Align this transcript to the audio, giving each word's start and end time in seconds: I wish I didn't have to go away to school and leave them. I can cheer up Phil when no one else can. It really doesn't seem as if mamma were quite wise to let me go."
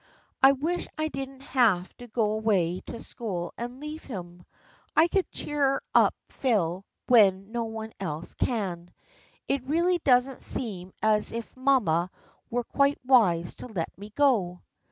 I 0.41 0.53
wish 0.53 0.87
I 0.97 1.09
didn't 1.09 1.41
have 1.43 1.95
to 1.97 2.07
go 2.07 2.31
away 2.31 2.79
to 2.87 3.03
school 3.03 3.53
and 3.55 3.79
leave 3.79 4.07
them. 4.07 4.47
I 4.97 5.07
can 5.07 5.25
cheer 5.29 5.79
up 5.93 6.15
Phil 6.27 6.83
when 7.05 7.51
no 7.51 7.65
one 7.65 7.93
else 7.99 8.33
can. 8.33 8.89
It 9.47 9.61
really 9.67 9.99
doesn't 9.99 10.41
seem 10.41 10.91
as 11.03 11.31
if 11.31 11.55
mamma 11.55 12.09
were 12.49 12.63
quite 12.63 12.97
wise 13.05 13.53
to 13.57 13.67
let 13.67 13.95
me 13.95 14.09
go." 14.15 14.63